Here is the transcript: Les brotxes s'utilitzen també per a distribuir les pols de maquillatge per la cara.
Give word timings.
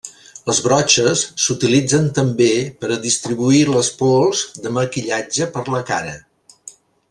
Les 0.51 0.59
brotxes 0.67 1.21
s'utilitzen 1.43 2.07
també 2.19 2.49
per 2.85 2.91
a 2.95 2.99
distribuir 3.05 3.61
les 3.75 3.93
pols 4.03 4.43
de 4.65 4.73
maquillatge 4.81 5.51
per 5.59 5.67
la 5.77 5.87
cara. 5.93 6.19